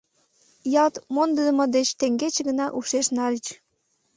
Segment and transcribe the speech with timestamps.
[0.83, 3.45] Ялт мондыдымо деч теҥгече гына ушеш нальыч.